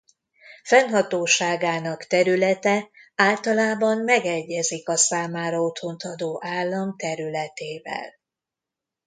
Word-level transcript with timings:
Fennhatóságának 0.63 2.05
területe 2.05 2.89
általában 3.15 3.97
megegyezik 3.97 4.89
a 4.89 4.95
számára 4.97 5.61
otthont 5.61 6.03
adó 6.03 6.37
állam 6.45 6.95
területével. 6.97 8.13